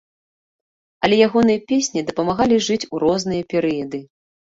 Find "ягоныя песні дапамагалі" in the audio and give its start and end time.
1.27-2.57